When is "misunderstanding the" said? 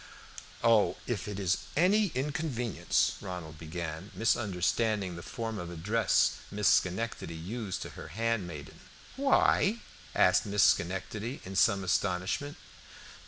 4.15-5.21